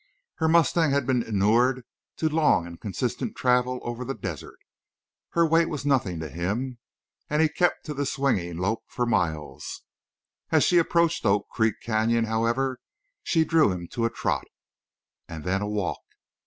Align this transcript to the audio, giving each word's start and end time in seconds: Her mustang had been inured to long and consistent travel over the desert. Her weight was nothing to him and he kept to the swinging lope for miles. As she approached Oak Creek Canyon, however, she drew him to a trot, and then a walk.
Her 0.37 0.47
mustang 0.47 0.89
had 0.89 1.05
been 1.05 1.21
inured 1.21 1.83
to 2.17 2.27
long 2.27 2.65
and 2.65 2.81
consistent 2.81 3.35
travel 3.35 3.79
over 3.83 4.03
the 4.03 4.15
desert. 4.15 4.57
Her 5.33 5.45
weight 5.45 5.69
was 5.69 5.85
nothing 5.85 6.19
to 6.21 6.27
him 6.27 6.79
and 7.29 7.39
he 7.39 7.47
kept 7.47 7.85
to 7.85 7.93
the 7.93 8.07
swinging 8.07 8.57
lope 8.57 8.81
for 8.87 9.05
miles. 9.05 9.83
As 10.51 10.63
she 10.63 10.79
approached 10.79 11.23
Oak 11.23 11.47
Creek 11.49 11.75
Canyon, 11.83 12.25
however, 12.25 12.79
she 13.21 13.45
drew 13.45 13.71
him 13.71 13.87
to 13.89 14.05
a 14.05 14.09
trot, 14.09 14.45
and 15.27 15.43
then 15.43 15.61
a 15.61 15.67
walk. 15.69 16.01